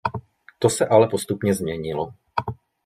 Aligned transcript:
To 0.59 0.69
se 0.69 0.85
ale 0.87 1.07
postupně 1.07 1.53
změnilo. 1.53 2.13